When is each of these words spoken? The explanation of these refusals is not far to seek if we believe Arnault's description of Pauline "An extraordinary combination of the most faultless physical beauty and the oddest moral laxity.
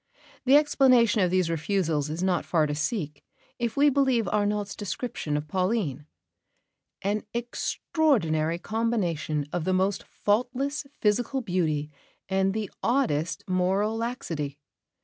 The 0.45 0.55
explanation 0.55 1.21
of 1.21 1.29
these 1.29 1.47
refusals 1.47 2.09
is 2.09 2.23
not 2.23 2.43
far 2.43 2.65
to 2.65 2.73
seek 2.73 3.21
if 3.59 3.77
we 3.77 3.87
believe 3.91 4.27
Arnault's 4.29 4.75
description 4.75 5.37
of 5.37 5.47
Pauline 5.47 6.07
"An 7.03 7.21
extraordinary 7.35 8.57
combination 8.57 9.45
of 9.53 9.63
the 9.63 9.73
most 9.73 10.01
faultless 10.01 10.87
physical 11.01 11.41
beauty 11.41 11.91
and 12.27 12.55
the 12.55 12.71
oddest 12.81 13.43
moral 13.47 13.95
laxity. 13.95 14.57